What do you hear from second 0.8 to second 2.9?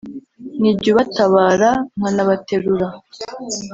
jye ubatabara, nkanabaterura,